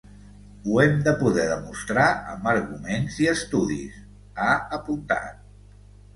Ho 0.69 0.77
hem 0.83 0.95
de 1.07 1.11
poder 1.19 1.43
demostrar 1.51 2.05
amb 2.31 2.49
arguments 2.55 3.19
i 3.27 3.31
estudis, 3.35 4.01
ha 4.47 4.51
apuntat. 4.81 5.39